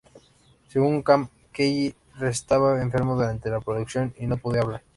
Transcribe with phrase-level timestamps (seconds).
[0.67, 4.81] Según Kahn, Kelly estaba enfermo durante la producción y no podía hablar.